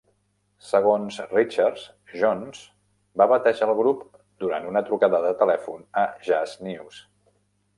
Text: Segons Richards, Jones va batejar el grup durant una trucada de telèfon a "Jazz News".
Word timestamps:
Segons 0.67 1.17
Richards, 1.33 1.83
Jones 2.21 2.63
va 3.23 3.27
batejar 3.33 3.67
el 3.67 3.75
grup 3.83 4.01
durant 4.45 4.67
una 4.73 4.83
trucada 4.89 5.21
de 5.27 5.35
telèfon 5.43 5.85
a 6.05 6.11
"Jazz 6.31 6.57
News". 6.71 6.99